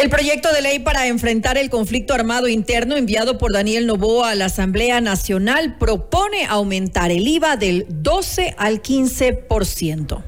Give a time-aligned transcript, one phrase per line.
[0.00, 4.34] El proyecto de ley para enfrentar el conflicto armado interno enviado por Daniel Novoa a
[4.34, 10.22] la Asamblea Nacional propone aumentar el IVA del 12 al 15%.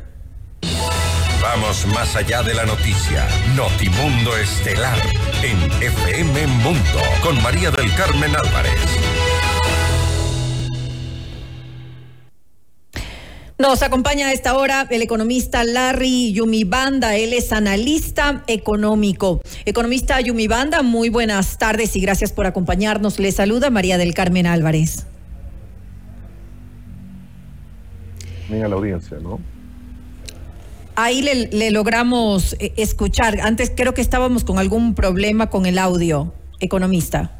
[1.40, 3.26] Vamos más allá de la noticia.
[3.56, 4.98] Notimundo Estelar
[5.42, 8.78] en FM Mundo con María del Carmen Álvarez.
[13.62, 17.14] Nos acompaña a esta hora el economista Larry Yumibanda.
[17.14, 19.40] Él es analista económico.
[19.64, 23.20] Economista Yumibanda, muy buenas tardes y gracias por acompañarnos.
[23.20, 25.06] Le saluda María del Carmen Álvarez.
[28.50, 29.38] Mira la audiencia, ¿no?
[30.96, 33.38] Ahí le, logramos eh, escuchar.
[33.42, 37.38] Antes creo que estábamos con algún problema con el audio, economista.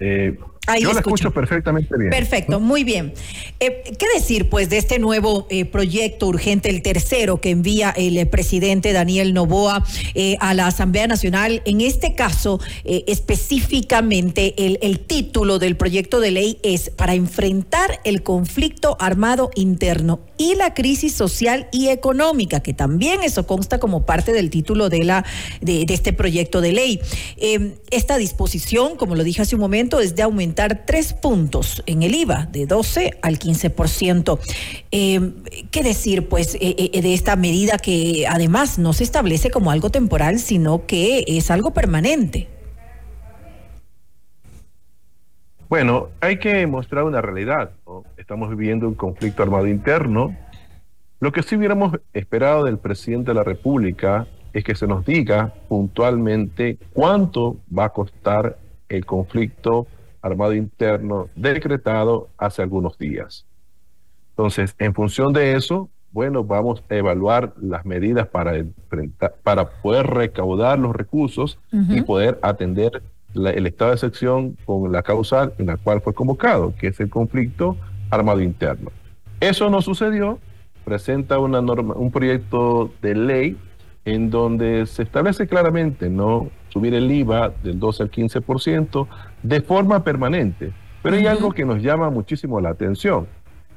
[0.00, 0.38] Eh,
[0.80, 1.30] yo la escucho.
[1.30, 2.10] perfectamente bien.
[2.10, 3.12] Perfecto, muy bien.
[3.60, 8.18] Eh, ¿Qué decir, pues, de este nuevo eh, proyecto urgente, el tercero que envía el
[8.18, 9.84] eh, presidente Daniel Novoa
[10.40, 11.62] a la Asamblea Nacional?
[11.64, 18.22] En este caso, específicamente, el, el título del proyecto de ley es para enfrentar el
[18.22, 24.32] conflicto armado interno y la crisis social y económica, que también eso consta como parte
[24.32, 25.24] del título de, la,
[25.60, 27.00] de, de este proyecto de ley.
[27.90, 32.14] esta disposición, como lo dije hace un momento, es de aumentar tres puntos en el
[32.14, 34.38] IVA, de 12 al 15%.
[34.90, 35.32] Eh,
[35.70, 39.90] ¿Qué decir, pues, eh, eh, de esta medida que además no se establece como algo
[39.90, 42.48] temporal, sino que es algo permanente?
[45.68, 47.72] Bueno, hay que mostrar una realidad.
[48.16, 50.34] Estamos viviendo un conflicto armado interno.
[51.20, 55.52] Lo que sí hubiéramos esperado del presidente de la República es que se nos diga
[55.68, 59.86] puntualmente cuánto va a costar el conflicto
[60.26, 63.46] armado interno decretado hace algunos días.
[64.30, 68.52] Entonces, en función de eso, bueno, vamos a evaluar las medidas para,
[69.42, 73.02] para poder recaudar los recursos y poder atender
[73.34, 77.10] el estado de excepción con la causal en la cual fue convocado, que es el
[77.10, 77.76] conflicto
[78.10, 78.90] armado interno.
[79.40, 80.38] Eso no sucedió,
[80.84, 83.56] presenta una norma, un proyecto de ley
[84.06, 89.08] en donde se establece claramente no subir el IVA del 12 al 15%
[89.42, 90.72] de forma permanente.
[91.02, 93.26] Pero hay algo que nos llama muchísimo la atención.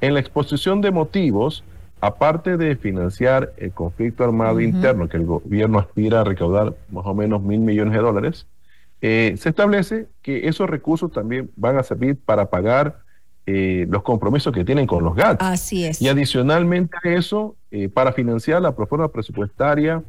[0.00, 1.64] En la exposición de motivos,
[2.00, 7.14] aparte de financiar el conflicto armado interno que el gobierno aspira a recaudar más o
[7.14, 8.46] menos mil millones de dólares,
[9.02, 13.00] eh, se establece que esos recursos también van a servir para pagar
[13.46, 15.42] eh, los compromisos que tienen con los GATS.
[15.42, 16.00] Así es.
[16.00, 20.04] Y adicionalmente a eso, eh, para financiar la proforma presupuestaria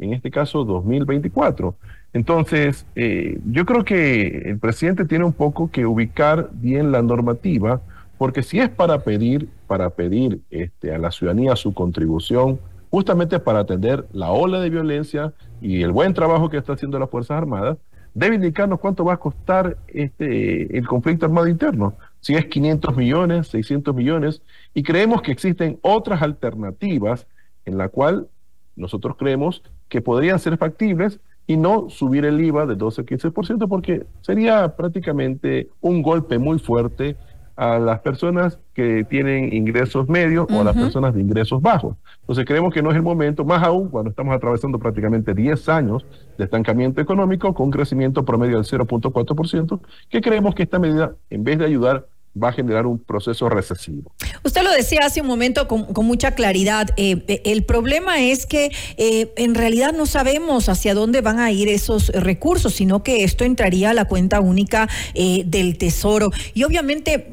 [0.00, 1.76] en este caso 2024.
[2.12, 7.80] Entonces, eh, yo creo que el presidente tiene un poco que ubicar bien la normativa,
[8.18, 12.58] porque si es para pedir, para pedir este, a la ciudadanía su contribución,
[12.90, 17.08] justamente para atender la ola de violencia y el buen trabajo que está haciendo las
[17.08, 17.78] Fuerzas Armadas,
[18.12, 23.48] debe indicarnos cuánto va a costar este, el conflicto armado interno, si es 500 millones,
[23.48, 24.42] 600 millones,
[24.74, 27.28] y creemos que existen otras alternativas
[27.64, 28.26] en la cual
[28.74, 33.68] nosotros creemos que podrían ser factibles y no subir el IVA de 12 a 15%
[33.68, 37.16] porque sería prácticamente un golpe muy fuerte
[37.56, 41.96] a las personas que tienen ingresos medios o a las personas de ingresos bajos.
[42.20, 46.06] Entonces creemos que no es el momento, más aún cuando estamos atravesando prácticamente 10 años
[46.38, 51.44] de estancamiento económico con un crecimiento promedio del 0.4%, que creemos que esta medida, en
[51.44, 54.12] vez de ayudar va a generar un proceso recesivo.
[54.44, 56.90] Usted lo decía hace un momento con, mucha claridad.
[56.96, 61.50] Eh, eh, el problema es que eh, en realidad no sabemos hacia dónde van a
[61.50, 66.30] ir esos recursos, sino que esto entraría a la cuenta única del Tesoro.
[66.54, 67.32] Y obviamente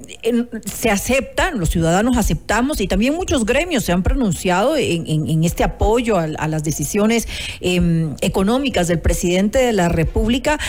[0.66, 6.18] se aceptan, los ciudadanos aceptamos y también muchos gremios se han pronunciado en, este apoyo
[6.18, 7.28] a, las decisiones
[7.62, 10.60] em, económicas del presidente de la República,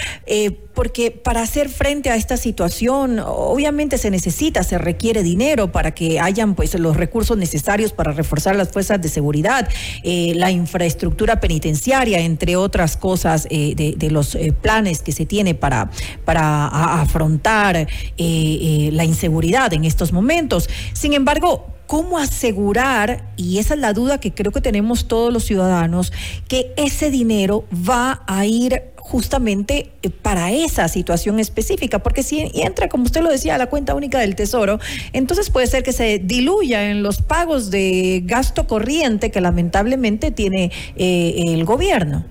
[0.74, 5.92] porque para hacer frente a esta situación, obviamente se necesita necesita, se requiere dinero para
[5.92, 9.68] que hayan pues los recursos necesarios para reforzar las fuerzas de seguridad,
[10.02, 15.54] eh, la infraestructura penitenciaria, entre otras cosas eh, de, los eh, planes que se tiene
[15.54, 15.90] para,
[16.24, 16.66] para
[17.00, 20.68] afrontar la inseguridad en estos momentos.
[20.94, 25.44] Sin embargo, ¿Cómo asegurar, y esa es la duda que creo que tenemos todos los
[25.44, 26.12] ciudadanos,
[26.46, 32.88] que ese dinero va a ir justamente eh, para esa situación específica, porque si entra,
[32.88, 34.78] como usted lo decía, a la cuenta única del Tesoro,
[35.14, 40.70] entonces puede ser que se diluya en los pagos de gasto corriente que lamentablemente tiene
[40.96, 42.26] eh, el gobierno.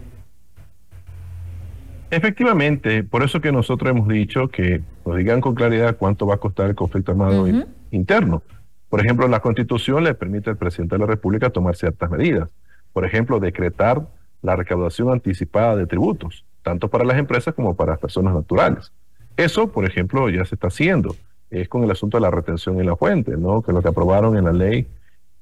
[2.11, 6.37] Efectivamente, por eso que nosotros hemos dicho que nos digan con claridad cuánto va a
[6.37, 7.47] costar el conflicto armado
[7.91, 8.43] interno.
[8.87, 12.49] Por ejemplo, la Constitución le permite al presidente de la República tomar ciertas medidas.
[12.93, 14.07] Por ejemplo, decretar
[14.41, 18.91] la recaudación anticipada de tributos, tanto para las empresas como para las personas naturales.
[19.37, 21.15] Eso, por ejemplo, ya se está haciendo.
[21.49, 23.61] Es con el asunto de la retención en la fuente, ¿no?
[23.61, 24.85] Que lo que aprobaron en la ley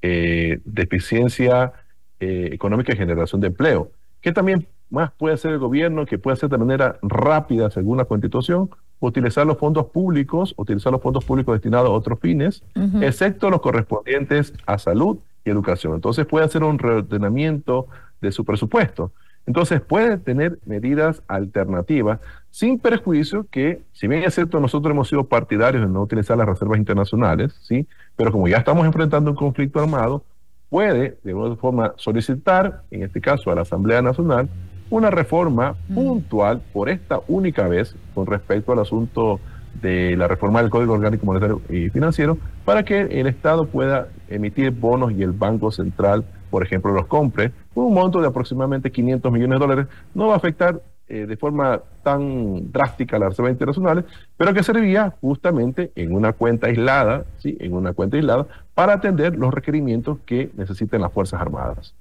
[0.02, 1.72] eh, de eficiencia
[2.20, 3.90] eh, económica y generación de empleo.
[4.20, 8.04] Que también más puede hacer el gobierno, que puede hacer de manera rápida, según la
[8.04, 8.70] Constitución,
[9.00, 12.62] utilizar los fondos públicos, utilizar los fondos públicos destinados a otros fines,
[13.02, 15.94] excepto los correspondientes a salud y educación.
[15.94, 17.88] Entonces puede hacer un reordenamiento
[18.20, 19.10] de su presupuesto.
[19.46, 22.20] Entonces puede tener medidas alternativas
[22.50, 26.48] sin perjuicio que, si bien es cierto, nosotros hemos sido partidarios de no utilizar las
[26.48, 27.86] reservas internacionales, ¿sí?
[28.16, 30.24] pero como ya estamos enfrentando un conflicto armado,
[30.68, 34.48] puede de alguna forma solicitar, en este caso a la Asamblea Nacional,
[34.90, 35.94] una reforma mm.
[35.94, 39.40] puntual por esta única vez con respecto al asunto
[39.80, 44.70] de la reforma del Código Orgánico Monetario y Financiero para que el Estado pueda emitir
[44.70, 46.24] bonos y el Banco Central,
[46.56, 49.86] por ejemplo, los compre un monto de aproximadamente 500 millones de dólares.
[50.14, 54.06] No va a afectar eh, de forma tan drástica a las reservas internacionales,
[54.38, 57.58] pero que servía justamente en una cuenta aislada, ¿sí?
[57.60, 61.94] en una cuenta aislada, para atender los requerimientos que necesiten las Fuerzas Armadas.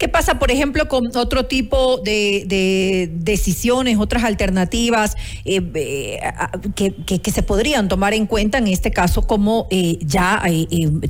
[0.00, 5.14] ¿Qué pasa, por ejemplo, con otro tipo de, decisiones, otras alternativas
[5.44, 6.20] eh, eh,
[6.74, 10.42] que, se podrían tomar en cuenta en este caso, como eh, ya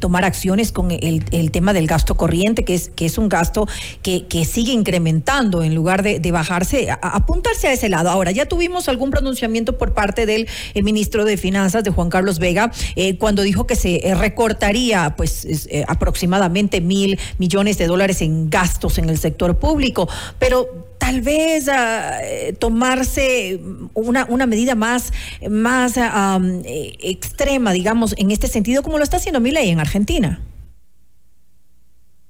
[0.00, 3.68] tomar acciones con el, tema del gasto corriente, que es, que es un gasto
[4.02, 8.10] que, sigue incrementando en lugar de, bajarse, apuntarse a ese lado?
[8.10, 12.72] Ahora, ya tuvimos algún pronunciamiento por parte del ministro de Finanzas, de Juan Carlos Vega,
[13.20, 18.50] cuando dijo que se recortaría pues aproximadamente mil millones de dólares en
[18.80, 20.66] gastos en el sector público, pero
[20.98, 23.60] tal vez eh, tomarse
[23.94, 25.12] una, una, medida más,
[25.50, 30.40] más eh, extrema, digamos, en este sentido, como lo está haciendo ley en Argentina.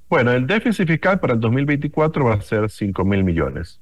[0.09, 3.81] Bueno, el déficit fiscal para el 2024 va a ser 5 mil millones,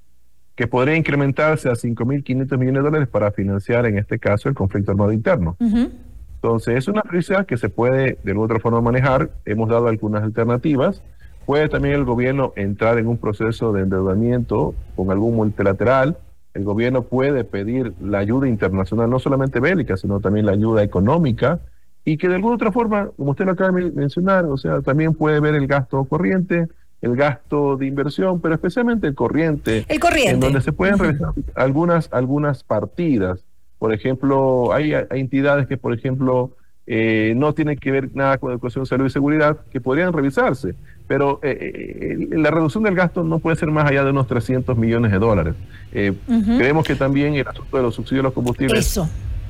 [0.55, 4.51] que podría incrementarse a 5 mil 500 millones de dólares para financiar, en este caso,
[4.51, 5.57] el conflicto armado interno.
[5.59, 9.31] Entonces, es una prioridad que se puede de otra forma manejar.
[9.47, 11.03] Hemos dado algunas alternativas.
[11.49, 16.19] Puede también el gobierno entrar en un proceso de endeudamiento con algún multilateral.
[16.53, 21.61] El gobierno puede pedir la ayuda internacional, no solamente bélica, sino también la ayuda económica,
[22.05, 25.15] y que de alguna otra forma, como usted lo acaba de mencionar, o sea, también
[25.15, 26.69] puede ver el gasto corriente,
[27.01, 29.87] el gasto de inversión, pero especialmente el corriente.
[29.89, 30.35] El corriente.
[30.35, 33.43] En donde se pueden revisar algunas, algunas partidas.
[33.79, 36.51] Por ejemplo, hay, hay entidades que, por ejemplo,
[36.91, 40.75] eh, no tiene que ver nada con educación, salud y seguridad, que podrían revisarse.
[41.07, 44.75] Pero eh, eh, la reducción del gasto no puede ser más allá de unos 300
[44.79, 45.55] millones de dólares.
[45.93, 48.99] Creemos que también el asunto de los subsidios a los combustibles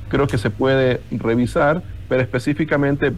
[0.09, 3.13] creo que se puede revisar, pero específicamente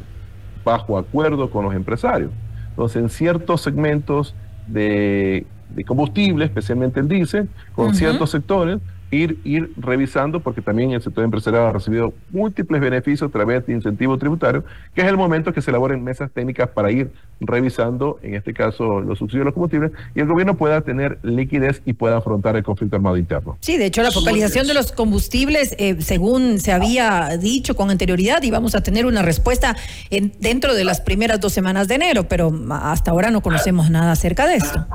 [0.64, 2.30] bajo acuerdo con los empresarios.
[2.70, 4.36] Entonces, en ciertos segmentos
[4.68, 5.48] de,
[5.88, 8.78] combustible, especialmente el diésel, con ciertos sectores,
[9.12, 13.74] ir, ir revisando, porque también el sector empresarial ha recibido múltiples beneficios a través de
[13.74, 14.64] incentivos tributarios,
[14.96, 17.12] que es el momento que se elaboren mesas técnicas para ir
[17.42, 21.82] revisando, en este caso, los subsidios de los combustibles, y el gobierno pueda tener liquidez
[21.86, 23.58] y pueda afrontar el conflicto armado interno.
[23.60, 28.42] Sí, de hecho, la focalización de los combustibles, eh, según se había dicho con anterioridad,
[28.44, 29.76] íbamos a tener una respuesta
[30.10, 34.12] en, dentro de las primeras dos semanas de enero, pero hasta ahora no conocemos nada
[34.14, 34.86] acerca de esto.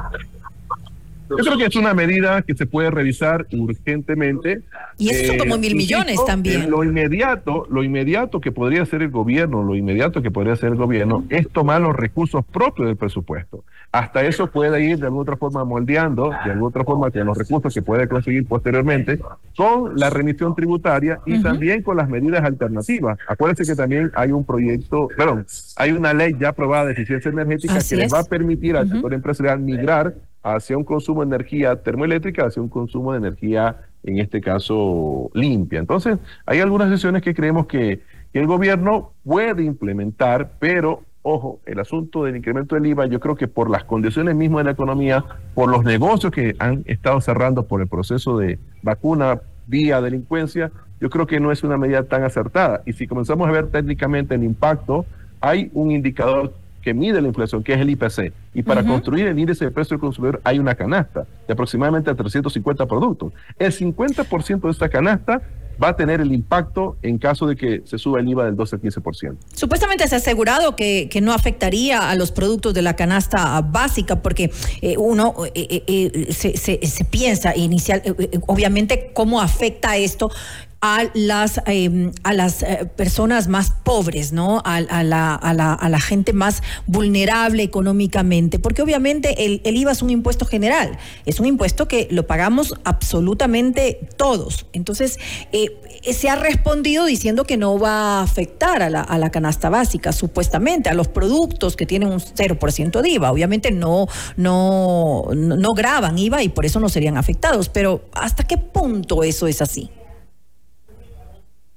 [1.31, 4.63] Yo creo que es una medida que se puede revisar urgentemente.
[4.99, 6.71] Y eso son como mil millones también.
[6.71, 10.77] Lo inmediato, lo inmediato que podría hacer el gobierno, lo inmediato que podría hacer el
[10.77, 13.65] gobierno es tomar los recursos propios del presupuesto.
[13.93, 17.39] Hasta eso puede ir de alguna otra forma moldeando, de alguna otra forma con los
[17.39, 19.19] recursos que puede conseguir posteriormente,
[19.57, 23.19] con la remisión tributaria y también con las medidas alternativas.
[23.27, 27.79] Acuérdense que también hay un proyecto, perdón, hay una ley ya aprobada de eficiencia energética
[27.89, 30.15] que les va a permitir al sector empresarial migrar
[30.55, 35.81] hacia un consumo de energía termoeléctrica, hacia un consumo de energía, en este caso, limpia.
[35.81, 38.01] Entonces, hay algunas decisiones que creemos que,
[38.33, 43.49] el gobierno puede implementar, pero ojo, el asunto del incremento del IVA, yo creo que
[43.49, 45.25] por las condiciones mismas de la economía,
[45.55, 51.09] por los negocios que han estado cerrando por el proceso de vacuna vía delincuencia, yo
[51.09, 52.83] creo que no es una medida tan acertada.
[52.85, 55.07] Y si comenzamos a ver técnicamente el impacto,
[55.41, 56.53] hay un indicador
[56.87, 58.33] que mide la inflación, que es el IPC.
[58.55, 62.87] Y para construir el índice de precio del consumidor hay una canasta de aproximadamente 350
[62.87, 63.33] productos.
[63.59, 65.43] El 50% de esta canasta
[65.83, 68.77] va a tener el impacto en caso de que se suba el IVA del 12
[68.77, 69.37] al 15%.
[69.53, 74.23] Supuestamente se ha asegurado que, que no afectaría a los productos de la canasta básica,
[74.23, 78.01] porque eh, uno eh, eh, se, se, piensa inicial,
[78.47, 80.31] obviamente, cómo afecta esto
[80.81, 84.63] a las, em, a las eh, personas más pobres, ¿no?
[84.65, 89.93] A, la, a, la, a, la, gente más vulnerable económicamente, porque obviamente el, el, IVA
[89.93, 94.67] es un impuesto general, es un impuesto que lo pagamos absolutamente todos.
[94.73, 95.19] Entonces,
[95.53, 95.71] eh,
[96.13, 100.13] se ha respondido diciendo que no va a afectar a la, a la canasta básica,
[100.13, 103.33] supuestamente, a los productos que tienen un 0% de IVA.
[103.33, 104.07] Obviamente no,
[104.37, 109.47] no, no graban IVA y por eso no serían afectados, pero ¿hasta qué punto eso
[109.47, 109.91] es así?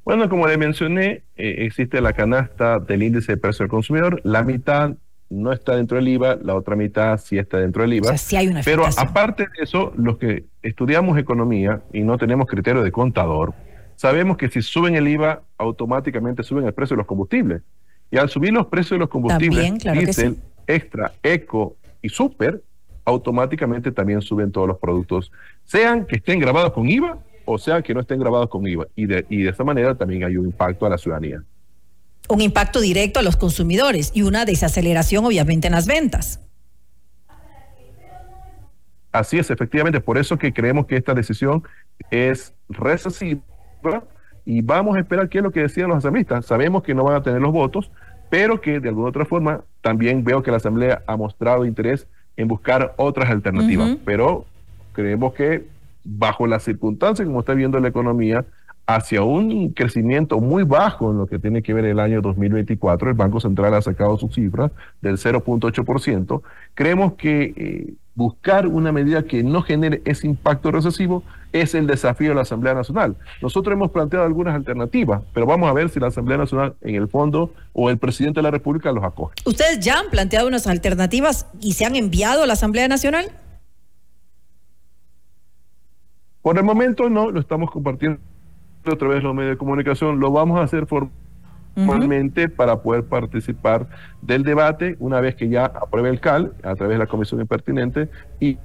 [0.10, 4.20] Bueno, como le mencioné, eh, existe la canasta del índice de precio del consumidor.
[4.24, 4.96] La mitad
[5.30, 8.18] no está dentro del IVA, la otra mitad sí está dentro del IVA.
[8.18, 12.82] sí hay una Pero aparte de eso, los que estudiamos economía y no tenemos criterio
[12.82, 13.54] de contador,
[13.98, 17.62] sabemos que si suben el IVA, automáticamente suben el precio de los combustibles.
[18.10, 22.64] Y al subir los precios de los combustibles, diésel, extra, eco y super,
[23.06, 25.32] automáticamente también suben todos los productos,
[25.66, 27.20] sean que estén grabados con IVA
[27.52, 28.88] o sea que no estén grabados con IVA.
[28.96, 31.42] Y de, y de esta manera también hay un impacto a la ciudadanía.
[32.28, 36.40] Un impacto directo a los consumidores y una desaceleración obviamente en las ventas.
[39.12, 41.64] Así es, efectivamente, por eso que creemos que esta decisión
[42.12, 43.42] es recesiva
[44.46, 46.46] y vamos a esperar qué es lo que decían los asambleístas.
[46.46, 47.90] Sabemos que no van a tener los votos,
[48.30, 52.06] pero que de alguna otra forma también veo que la Asamblea ha mostrado interés
[52.38, 54.46] en buscar otras alternativas, pero
[54.94, 55.66] creemos que
[56.04, 58.46] bajo las circunstancias como está viendo la economía,
[58.90, 63.12] hacia un crecimiento muy bajo en lo que tiene que ver el año 2024.
[63.12, 66.42] El Banco Central ha sacado su cifra del 0.8%.
[66.74, 71.22] Creemos que eh, buscar una medida que no genere ese impacto recesivo
[71.54, 73.16] es el desafío de la Asamblea Nacional.
[73.44, 77.08] Nosotros hemos planteado algunas alternativas, pero vamos a ver si la Asamblea Nacional en el
[77.08, 79.36] fondo o el presidente de la República los acoge.
[79.46, 83.32] ¿Ustedes ya han planteado unas alternativas y se han enviado a la Asamblea Nacional?
[86.42, 88.20] Por el momento no, lo estamos compartiendo
[88.86, 93.88] a través de los medios de comunicación, lo vamos a hacer formalmente para poder participar
[94.22, 98.10] del debate una vez que ya apruebe el CAL a través de la comisión impertinente
[98.40, 98.58] y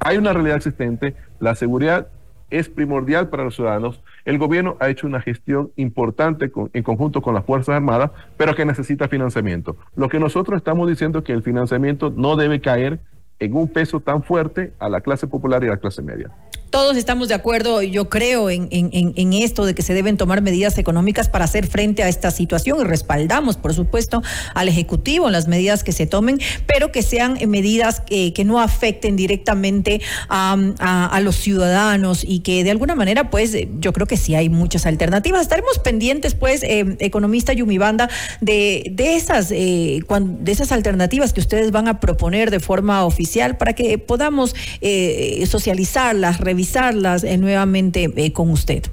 [0.00, 2.08] hay una realidad existente, la seguridad
[2.50, 4.02] es primordial para los ciudadanos.
[4.24, 8.64] El gobierno ha hecho una gestión importante en conjunto con las Fuerzas Armadas, pero que
[8.64, 9.76] necesita financiamiento.
[9.96, 13.00] Lo que nosotros estamos diciendo es que el financiamiento no debe caer
[13.38, 16.30] en un peso tan fuerte a la clase popular y a la clase media.
[16.76, 21.30] Todos estamos de acuerdo, yo creo, en, esto de que se deben tomar medidas económicas
[21.30, 25.82] para hacer frente a esta situación y respaldamos, por supuesto, al Ejecutivo en las medidas
[25.82, 32.40] que se tomen, pero que sean medidas que, no afecten directamente a, los ciudadanos y
[32.40, 35.40] que de alguna manera, pues, yo creo que sí hay muchas alternativas.
[35.40, 38.10] Estaremos pendientes, pues, eh, economista Yumibanda,
[38.42, 43.56] de, de, esas, eh, de esas alternativas que ustedes van a proponer de forma oficial
[43.56, 48.84] para que podamos eh, socializarlas, revisarlas eh, nuevamente eh, con usted.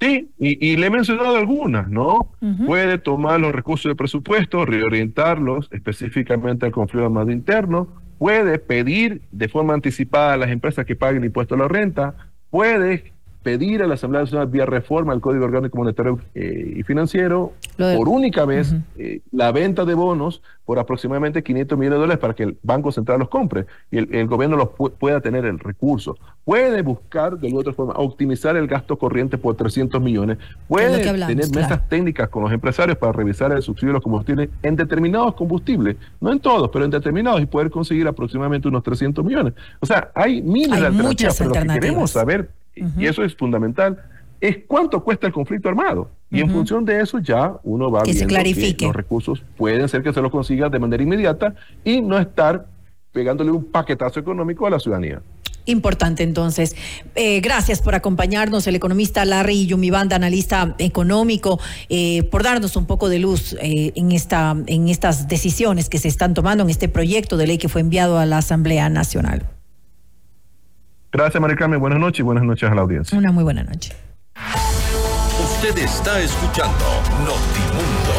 [0.00, 2.32] Sí, y, le he mencionado algunas, ¿no?
[2.64, 7.86] Puede tomar los recursos de presupuesto, reorientarlos específicamente al conflicto armado interno,
[8.18, 12.14] puede pedir de forma anticipada a las empresas que paguen impuesto a la renta,
[12.48, 17.52] puede pedir a la Asamblea Nacional vía reforma al Código Orgánico Monetario eh, y Financiero
[17.76, 22.34] por única vez eh, la venta de bonos por aproximadamente 500 millones de dólares para
[22.34, 26.16] que el Banco Central los compre y el, gobierno los pueda tener el recurso.
[26.44, 30.38] Puede buscar de otra forma optimizar el gasto corriente por 300 millones.
[30.68, 34.76] Puede tener mesas técnicas con los empresarios para revisar el subsidio de los combustibles en
[34.76, 39.54] determinados combustibles, no en todos, pero en determinados y poder conseguir aproximadamente unos 300 millones.
[39.80, 43.98] O sea, hay miles de alternativas, pero lo que queremos saber y eso es fundamental,
[44.40, 46.10] es cuánto cuesta el conflicto armado.
[46.30, 50.02] Y en función de eso ya uno va que viendo que los recursos pueden ser
[50.02, 52.66] que se los consiga de manera inmediata y no estar
[53.12, 55.20] pegándole un paquetazo económico a la ciudadanía.
[55.66, 56.74] Importante entonces.
[57.14, 63.08] Eh, gracias por acompañarnos, el economista Larry Yumibanda, analista económico, eh, por darnos un poco
[63.08, 67.36] de luz eh, en, esta, en estas decisiones que se están tomando en este proyecto
[67.36, 69.46] de ley que fue enviado a la Asamblea Nacional.
[71.12, 73.18] Gracias, María Buenas noches y buenas noches a la audiencia.
[73.18, 73.92] Una muy buena noche.
[75.42, 76.84] Usted está escuchando
[77.24, 78.10] Notimundo.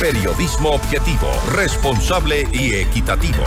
[0.00, 3.44] Periodismo objetivo, responsable y equitativo.